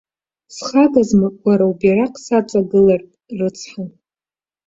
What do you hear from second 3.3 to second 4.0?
рыцҳа!